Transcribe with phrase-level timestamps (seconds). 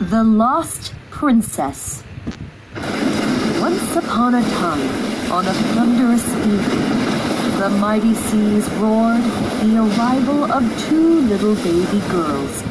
[0.00, 2.04] The Lost Princess.
[3.62, 9.22] Once upon a time, on a thunderous evening, the mighty seas roared
[9.62, 12.62] the arrival of two little baby girls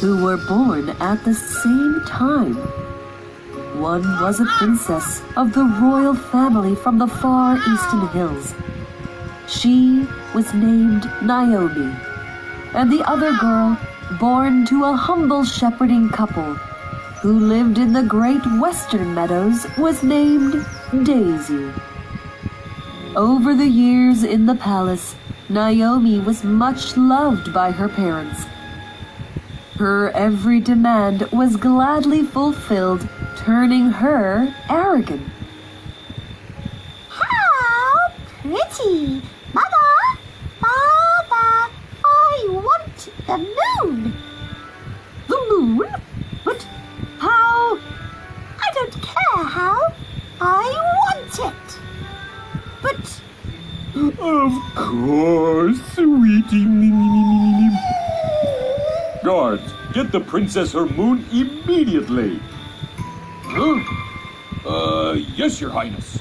[0.00, 2.54] who were born at the same time.
[3.78, 8.54] One was a princess of the royal family from the far eastern hills.
[9.46, 11.94] She was named Naomi,
[12.72, 13.76] and the other girl
[14.18, 16.56] born to a humble shepherding couple
[17.22, 20.66] who lived in the great western meadows, was named
[21.04, 21.70] Daisy.
[23.14, 25.14] Over the years in the palace,
[25.48, 28.44] Naomi was much loved by her parents.
[29.78, 35.28] Her every demand was gladly fulfilled, turning her arrogant.
[37.08, 39.22] How pretty!
[50.44, 50.68] I
[51.02, 51.62] want it.
[52.82, 53.20] But
[54.18, 56.66] Of course, sweetie.
[59.22, 62.40] Guards, get the princess her moon immediately.
[63.44, 64.68] Huh?
[64.68, 66.18] Uh, yes, your highness.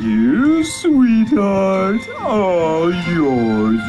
[0.00, 3.80] You, sweetheart, all yours.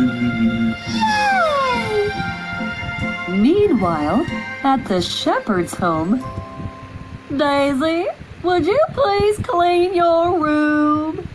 [3.29, 4.25] Meanwhile,
[4.63, 6.23] at the shepherd's home,
[7.35, 8.07] Daisy,
[8.43, 11.27] would you please clean your room?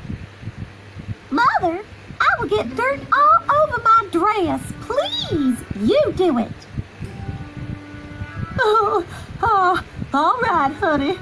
[1.30, 1.84] Mother,
[2.20, 4.72] I will get dirt all over my dress.
[4.80, 6.52] Please, you do it.
[8.60, 9.06] Oh,
[9.40, 11.16] oh, all right, honey.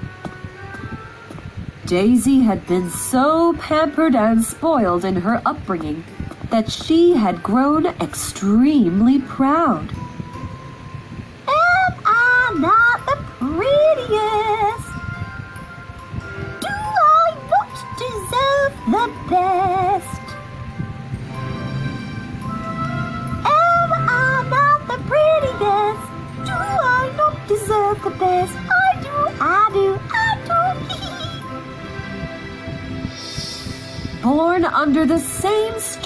[1.84, 6.02] Daisy had been so pampered and spoiled in her upbringing
[6.50, 9.92] that she had grown extremely proud.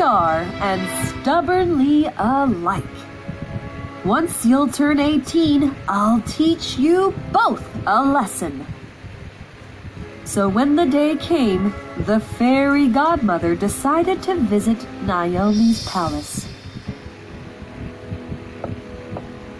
[0.00, 0.80] Star and
[1.10, 2.96] stubbornly alike.
[4.02, 8.66] Once you'll turn 18, I'll teach you both a lesson.
[10.24, 11.74] So when the day came,
[12.06, 16.48] the fairy godmother decided to visit Naomi's palace.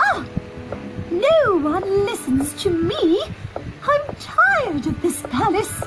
[0.01, 0.25] Oh,
[1.11, 3.23] no one listens to me.
[3.83, 5.83] I'm tired of this palace.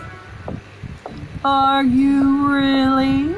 [1.43, 3.35] Are you really?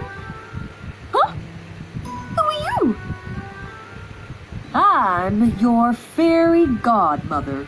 [4.97, 7.67] I'm your fairy godmother.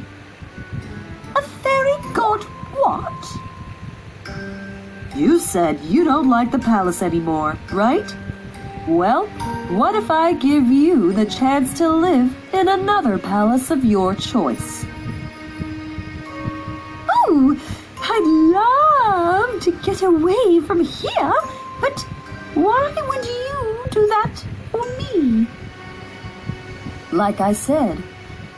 [1.35, 2.41] A fairy god
[2.79, 3.13] what?
[5.13, 8.16] You said you don't like the palace anymore, right?
[8.87, 9.27] Well,
[9.75, 14.85] what if I give you the chance to live in another palace of your choice?
[17.11, 17.59] Oh,
[18.03, 18.23] I'd
[18.55, 21.33] love to get away from here,
[21.81, 21.99] but
[22.53, 25.45] why would you do that for me?
[27.12, 28.03] Like I said,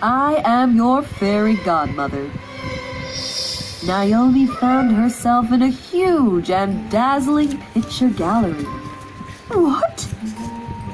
[0.02, 2.32] I am your fairy godmother.
[3.86, 8.66] Naomi found herself in a huge and dazzling picture gallery.
[9.50, 10.02] What?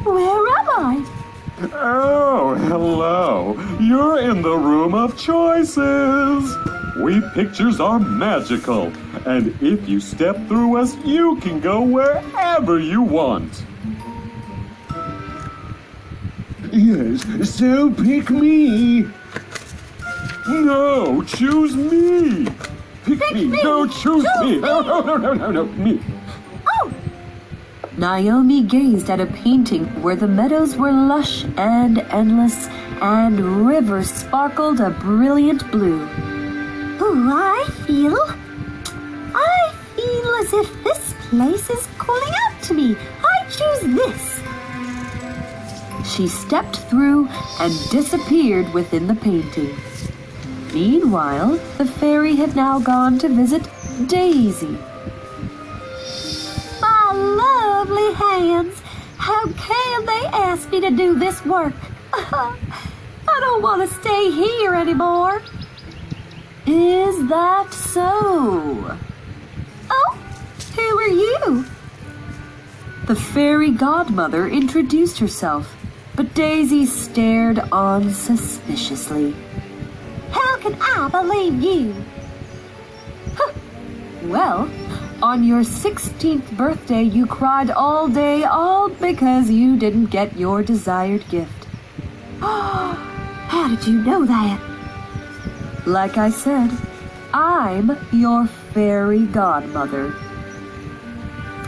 [0.04, 1.12] Where am I?
[1.74, 3.56] Oh, hello.
[3.80, 6.54] You're in the room of choices.
[6.98, 8.92] We pictures are magical,
[9.26, 13.64] and if you step through us, you can go wherever you want.
[16.76, 19.08] Yes, so pick me.
[20.46, 22.48] No, choose me.
[23.06, 23.46] Pick, me.
[23.46, 23.64] me.
[23.64, 24.56] No, choose, Choose me.
[24.56, 24.60] me.
[24.60, 26.02] No, no, no, no, no, no, me.
[26.68, 26.92] Oh,
[27.98, 32.68] Naomi gazed at a painting where the meadows were lush and endless,
[33.02, 36.06] and rivers sparkled a brilliant blue.
[37.00, 38.18] oh, I feel.
[39.34, 42.98] I feel as if this place is calling out to me.
[43.24, 44.35] I choose this.
[46.08, 47.28] She stepped through
[47.60, 49.76] and disappeared within the painting.
[50.74, 53.68] Meanwhile, the fairy had now gone to visit
[54.08, 54.78] Daisy.
[56.82, 58.82] My lovely hands.
[59.18, 61.74] How can they ask me to do this work?
[62.14, 65.42] I don't want to stay here anymore.
[66.66, 68.98] Is that so?
[69.90, 70.18] Oh,
[70.76, 71.66] who are you?
[73.08, 75.76] The fairy godmother introduced herself.
[76.16, 79.36] But Daisy stared on suspiciously.
[80.32, 81.96] How can I believe you?
[84.24, 84.70] Well,
[85.22, 91.28] on your 16th birthday, you cried all day, all because you didn't get your desired
[91.30, 91.68] gift.
[92.40, 94.60] How did you know that?
[95.86, 96.72] Like I said,
[97.34, 100.16] I'm your fairy godmother.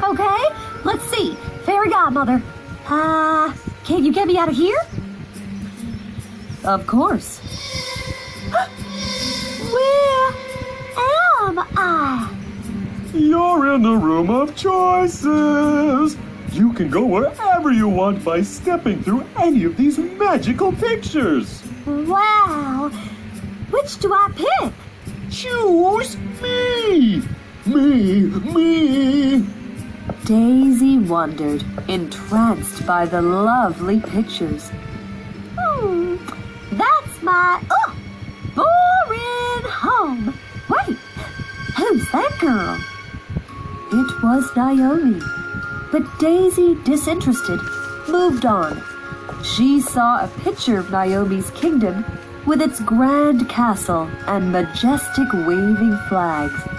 [0.04, 0.44] Okay,
[0.84, 1.36] let's see.
[1.64, 2.42] Fairy godmother.
[2.88, 3.54] Uh,
[3.88, 4.78] can you get me out of here?
[6.66, 7.40] Of course.
[9.72, 10.34] Where
[11.40, 12.30] am I?
[13.14, 16.18] You're in the room of choices.
[16.52, 21.64] You can go wherever you want by stepping through any of these magical pictures.
[21.86, 22.92] Wow.
[23.70, 24.74] Which do I pick?
[25.32, 27.22] Choose me.
[27.66, 28.22] Me,
[28.54, 29.57] me.
[30.28, 34.70] Daisy wondered, entranced by the lovely pictures.
[35.58, 36.18] Hmm,
[36.74, 37.96] that's my oh,
[38.54, 40.38] boring home.
[40.68, 40.98] Wait,
[41.78, 42.78] who's that girl?
[43.94, 45.22] It was Naomi.
[45.94, 47.62] But Daisy, disinterested,
[48.10, 48.84] moved on.
[49.46, 52.04] She saw a picture of Naomi's kingdom
[52.46, 56.77] with its grand castle and majestic waving flags.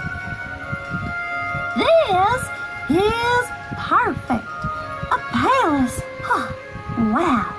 [2.89, 3.47] Is
[3.77, 4.45] perfect.
[5.11, 6.01] A palace.
[6.23, 6.51] Huh.
[7.13, 7.55] Wow.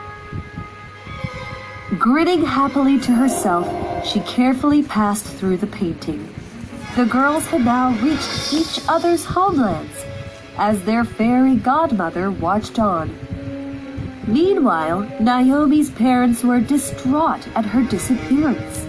[1.98, 3.68] Grinning happily to herself,
[4.04, 6.28] she carefully passed through the painting.
[6.96, 10.04] The girls had now reached each other's homelands
[10.56, 13.16] as their fairy godmother watched on.
[14.26, 18.86] Meanwhile, Naomi's parents were distraught at her disappearance.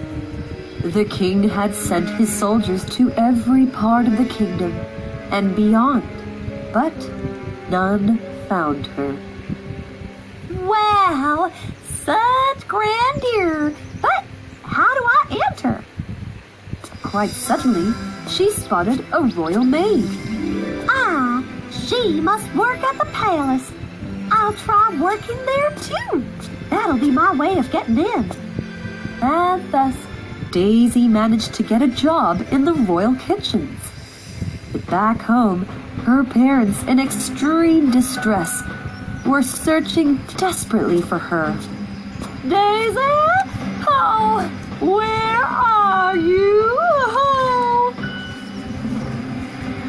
[0.83, 4.71] The king had sent his soldiers to every part of the kingdom
[5.31, 6.03] and beyond,
[6.73, 6.93] but
[7.69, 9.17] none found her.
[10.61, 11.51] Wow,
[11.85, 13.73] such grandeur.
[14.01, 14.23] But
[14.63, 15.83] how do I enter?
[17.03, 17.93] Quite suddenly,
[18.29, 20.07] she spotted a royal maid.
[20.89, 23.71] Ah, she must work at the palace.
[24.31, 26.25] I'll try working there too.
[26.69, 28.31] That'll be my way of getting in.
[29.21, 29.95] And thus,
[30.51, 33.79] Daisy managed to get a job in the royal kitchens.
[34.71, 35.67] But back home,
[36.03, 38.63] her parents, in extreme distress,
[39.25, 41.51] were searching desperately for her.
[42.47, 42.97] Daisy?
[43.87, 44.49] Oh,
[44.79, 46.81] where are you?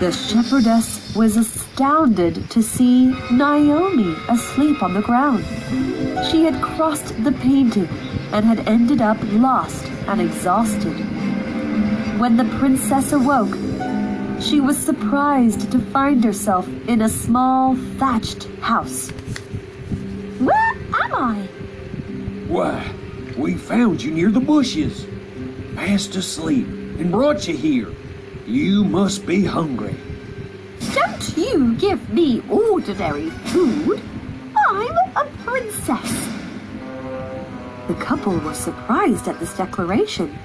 [0.02, 5.44] The shepherdess was astounded to see Naomi asleep on the ground.
[6.28, 7.86] She had crossed the painting
[8.32, 10.94] and had ended up lost and exhausted.
[12.18, 13.56] When the princess awoke,
[14.42, 19.10] she was surprised to find herself in a small thatched house.
[20.40, 21.48] Where am I?
[22.48, 22.92] Why,
[23.36, 25.06] we found you near the bushes,
[25.74, 27.94] fast asleep, and brought you here.
[28.46, 29.96] You must be hungry.
[30.92, 34.02] Don't you give me ordinary food.
[34.68, 36.28] I'm a princess.
[37.86, 40.36] The couple were surprised at this declaration.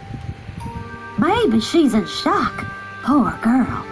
[1.18, 2.77] Maybe she's in shock.
[3.08, 3.86] Poor girl.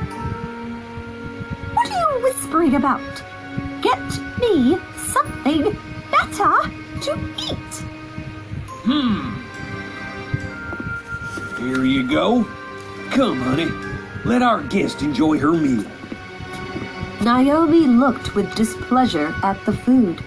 [1.74, 3.24] What are you whispering about?
[3.82, 3.98] Get
[4.42, 4.78] me
[5.08, 5.74] something
[6.12, 6.70] better
[7.00, 7.76] to eat.
[8.84, 9.40] Hmm.
[11.64, 12.44] Here you go.
[13.12, 13.72] Come, honey.
[14.26, 15.90] Let our guest enjoy her meal.
[17.22, 20.22] Naomi looked with displeasure at the food,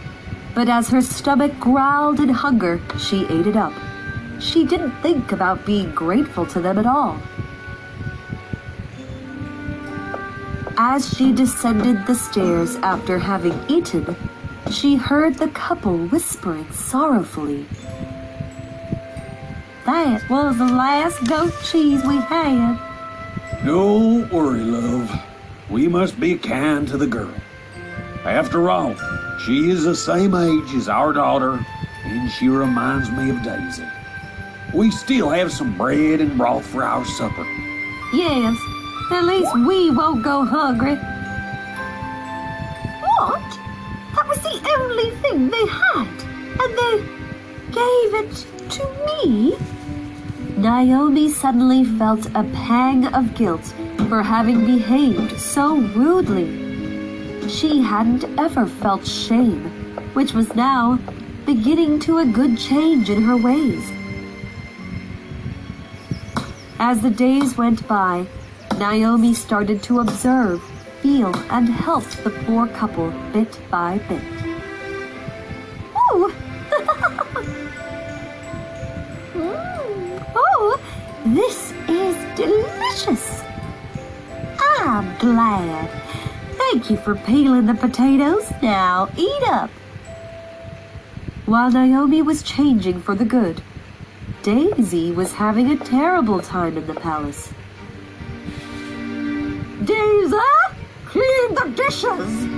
[0.54, 3.74] but as her stomach growled in hunger, she ate it up.
[4.40, 7.20] She didn't think about being grateful to them at all.
[10.80, 14.14] As she descended the stairs after having eaten,
[14.70, 17.66] she heard the couple whispering sorrowfully.
[19.86, 22.78] That was the last goat cheese we had.
[23.66, 25.10] Don't worry, love.
[25.68, 27.34] We must be kind to the girl.
[28.24, 28.94] After all,
[29.44, 31.58] she is the same age as our daughter,
[32.04, 33.82] and she reminds me of Daisy.
[34.72, 37.44] We still have some bread and broth for our supper.
[38.14, 38.56] Yes,
[39.10, 40.96] at least we won't go hungry.
[43.18, 43.48] What?
[44.14, 46.08] That was the only thing they had,
[46.60, 47.18] and they
[47.72, 49.56] gave it to me?
[50.56, 53.72] Naomi suddenly felt a pang of guilt
[54.08, 57.48] for having behaved so rudely.
[57.48, 59.64] She hadn't ever felt shame,
[60.14, 60.98] which was now
[61.46, 63.90] beginning to a good change in her ways.
[66.78, 68.26] As the days went by,
[68.78, 70.62] Naomi started to observe,
[71.02, 74.22] feel, and help the poor couple bit by bit.
[75.94, 76.34] Mm.
[80.40, 80.80] Oh,
[81.26, 83.42] this is delicious!
[84.80, 85.90] I'm glad.
[86.56, 88.50] Thank you for peeling the potatoes.
[88.62, 89.70] Now eat up.
[91.46, 93.62] While Naomi was changing for the good,
[94.42, 97.52] Daisy was having a terrible time in the palace.
[99.84, 100.36] Daisy,
[101.06, 102.48] clean the dishes.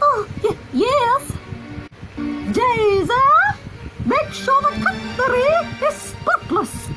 [0.00, 0.28] Oh,
[0.72, 1.32] yes.
[2.54, 3.12] Daisy,
[4.06, 5.42] make sure the cutlery
[5.88, 6.88] is spotless.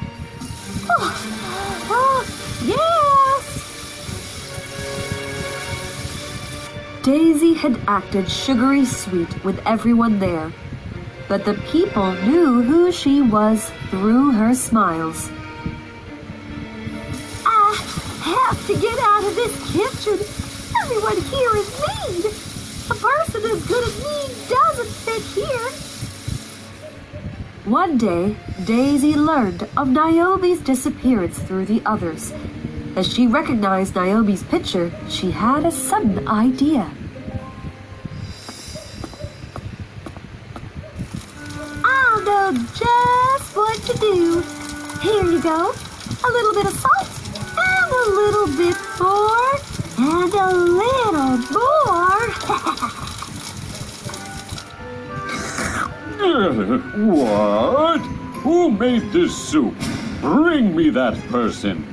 [0.90, 1.12] Oh,
[1.90, 2.24] oh,
[2.64, 3.44] yes.
[7.02, 10.52] Daisy had acted sugary sweet with everyone there,
[11.28, 15.32] but the people knew who she was through her smiles.
[18.68, 20.20] To get out of this kitchen.
[20.84, 22.32] Everyone here is mean.
[22.92, 24.18] A person as good as me
[24.50, 25.70] doesn't fit here.
[27.64, 32.34] One day, Daisy learned of Naomi's disappearance through the others.
[32.98, 36.92] As she recognized Naomi's picture, she had a sudden idea.
[41.86, 44.42] I know just what to do.
[45.00, 45.72] Here you go.
[45.72, 47.17] A little bit of salt,
[48.10, 49.60] little bit more,
[49.98, 52.28] and a little more.
[56.98, 58.00] what?
[58.44, 59.76] Who made this soup?
[60.22, 61.84] Bring me that person.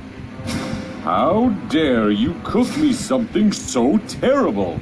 [1.03, 4.79] How dare you cook me something so terrible?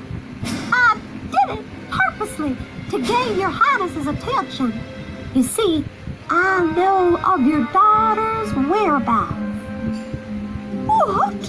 [0.72, 0.98] I
[1.30, 2.56] did it purposely
[2.92, 4.74] to gain your highness's attention.
[5.34, 5.84] You see,
[6.30, 9.53] I know of your daughter's whereabouts.
[10.94, 11.42] What?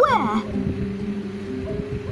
[0.00, 0.42] Where?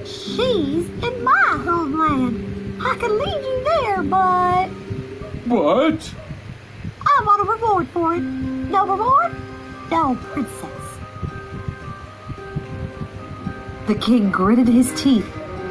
[0.07, 2.81] She's in my homeland.
[2.81, 4.69] I can lead you there, but
[5.47, 6.15] But
[7.03, 8.21] I want a reward for it.
[8.21, 9.35] No reward?
[9.91, 10.69] No princess.
[13.89, 15.29] The king gritted his teeth,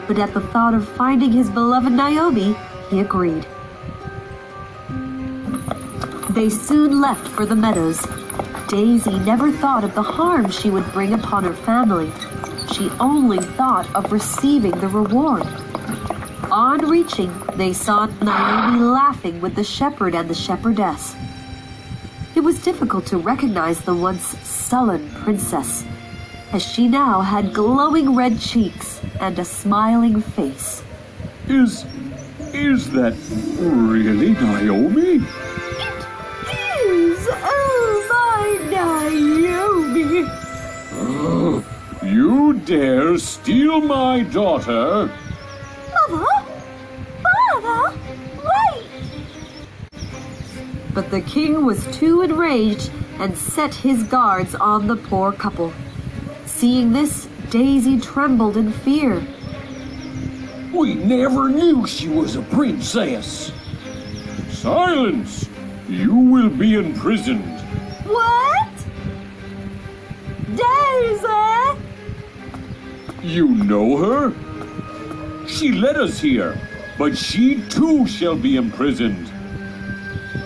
[0.08, 2.56] but at the thought of finding his beloved Naomi,
[2.90, 3.46] he agreed.
[6.32, 8.06] They soon left for the meadows.
[8.68, 12.12] Daisy never thought of the harm she would bring upon her family.
[12.74, 15.46] She only thought of receiving the reward.
[16.52, 21.16] On reaching, they saw Naomi laughing with the shepherd and the shepherdess.
[22.36, 25.86] It was difficult to recognize the once sullen princess,
[26.52, 30.84] as she now had glowing red cheeks and a smiling face.
[31.48, 31.86] is
[32.54, 33.16] is that
[33.60, 35.22] really Naomi?
[42.68, 45.10] Dare steal my daughter?
[46.10, 46.26] Mother?
[47.24, 47.98] Father?
[48.44, 48.86] Wait!
[50.94, 55.72] But the king was too enraged and set his guards on the poor couple.
[56.46, 59.26] Seeing this, Daisy trembled in fear.
[60.74, 63.54] We never knew she was a princess.
[64.50, 65.48] Silence!
[65.88, 67.62] You will be imprisoned.
[68.06, 68.37] What?
[73.27, 75.48] You know her?
[75.50, 76.57] She led us here,
[76.98, 79.29] but she too shall be imprisoned.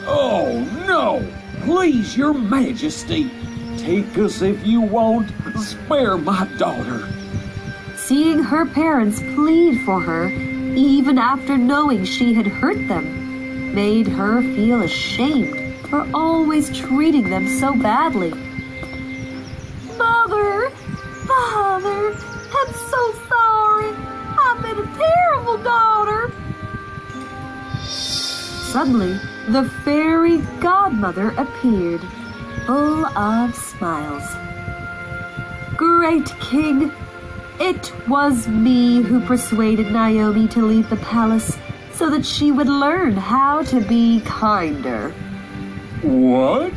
[0.08, 1.24] Oh, no!
[1.64, 3.30] Please, your majesty,
[3.78, 5.32] take us if you won't.
[5.60, 7.08] Spare my daughter.
[7.98, 14.42] Seeing her parents plead for her, even after knowing she had hurt them, made her
[14.42, 18.34] feel ashamed for always treating them so badly.
[28.72, 32.00] Suddenly, the fairy godmother appeared,
[32.66, 34.24] full of smiles.
[35.76, 36.90] Great king!
[37.60, 41.58] It was me who persuaded Naomi to leave the palace
[41.92, 45.10] so that she would learn how to be kinder.
[46.02, 46.74] What?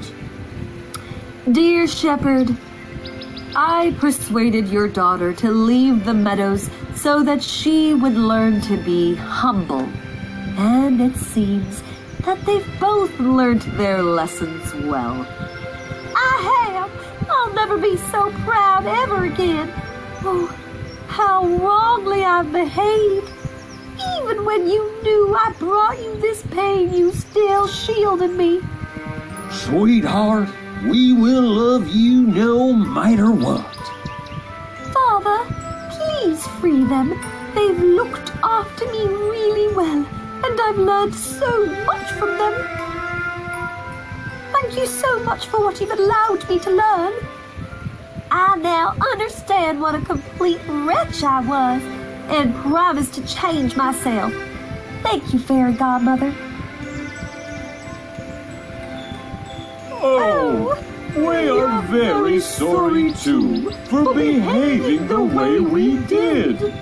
[1.52, 2.56] Dear shepherd,
[3.54, 9.14] I persuaded your daughter to leave the meadows so that she would learn to be
[9.14, 9.88] humble.
[10.56, 11.82] And it seems
[12.24, 15.26] that they've both learnt their lessons well.
[16.16, 16.90] I have.
[17.28, 19.72] I'll never be so proud ever again.
[20.22, 20.46] Oh,
[21.08, 23.30] how wrongly I've behaved.
[24.18, 28.60] Even when you knew I brought you this pain, you still shielded me.
[29.50, 30.48] Sweetheart,
[30.84, 33.74] we will love you no matter what.
[34.92, 35.44] Father,
[35.90, 37.10] please free them.
[37.54, 40.06] They've looked after me really well,
[40.46, 42.54] and I've learned so much from them.
[44.52, 47.14] Thank you so much for what you've allowed me to learn.
[48.30, 51.82] I now understand what a complete wretch I was
[52.28, 54.34] and promise to change myself.
[55.02, 56.34] Thank you, Fairy Godmother.
[59.92, 66.74] Oh, oh we are very sorry too for behaving the way we did.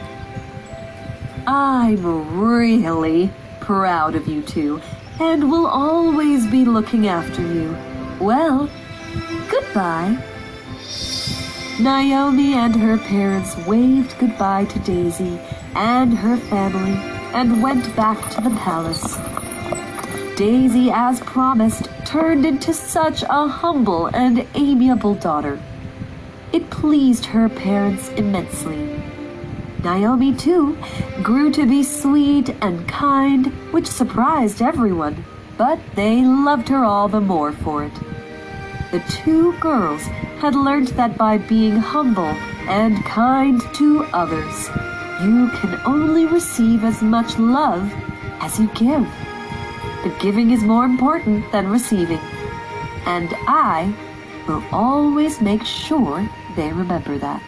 [1.47, 3.31] I'm really
[3.62, 4.81] proud of you two
[5.21, 7.76] and will always be looking after you.
[8.21, 8.69] Well,
[9.49, 10.19] goodbye.
[11.78, 15.38] Naomi and her parents waved goodbye to Daisy
[15.76, 16.95] and her family
[17.35, 19.16] and went back to the palace.
[20.37, 25.61] Daisy, as promised, turned into such a humble and amiable daughter.
[26.52, 29.00] It pleased her parents immensely.
[29.84, 30.78] Naomi, too,
[31.22, 35.24] grew to be sweet and kind, which surprised everyone,
[35.58, 37.94] but they loved her all the more for it.
[38.92, 40.02] The two girls
[40.38, 42.34] had learned that by being humble
[42.68, 44.68] and kind to others,
[45.22, 47.92] you can only receive as much love
[48.40, 49.08] as you give.
[50.02, 52.20] But giving is more important than receiving.
[53.06, 53.94] And I
[54.46, 57.42] will always make sure they remember that.